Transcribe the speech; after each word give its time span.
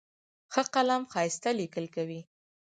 ښه 0.53 0.63
قلم 0.73 1.01
ښایسته 1.11 1.49
لیکل 1.59 1.85
کوي. 1.95 2.21